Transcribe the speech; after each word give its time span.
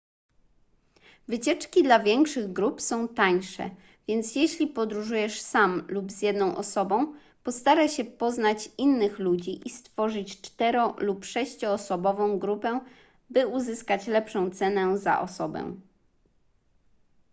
wycieczki 1.27 1.83
dla 1.83 1.99
większych 1.99 2.53
grup 2.53 2.81
są 2.81 3.07
tańsze 3.07 3.69
więc 4.07 4.35
jeśli 4.35 4.67
podróżujesz 4.67 5.41
sam 5.41 5.83
lub 5.87 6.11
z 6.11 6.21
jedną 6.21 6.55
osobą 6.55 7.13
postaraj 7.43 7.89
się 7.89 8.05
poznać 8.05 8.69
innych 8.77 9.19
ludzi 9.19 9.67
i 9.67 9.69
stworzyć 9.69 10.41
cztero 10.41 10.95
lub 10.99 11.25
sześcioosobową 11.25 12.39
grupę 12.39 12.79
by 13.29 13.47
uzyskać 13.47 14.07
lepszą 14.07 14.51
cenę 14.51 14.97
za 14.97 15.21
osobę 15.21 15.75